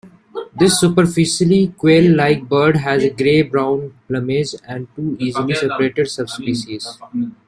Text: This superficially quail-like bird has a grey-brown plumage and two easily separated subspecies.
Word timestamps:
This 0.57 0.79
superficially 0.79 1.67
quail-like 1.77 2.49
bird 2.49 2.77
has 2.77 3.03
a 3.03 3.11
grey-brown 3.11 3.93
plumage 4.07 4.55
and 4.67 4.87
two 4.95 5.15
easily 5.19 5.53
separated 5.53 6.09
subspecies. 6.09 6.99